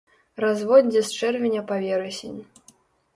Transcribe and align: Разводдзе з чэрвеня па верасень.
Разводдзе 0.43 1.03
з 1.09 1.19
чэрвеня 1.23 1.61
па 1.73 1.77
верасень. 1.83 2.41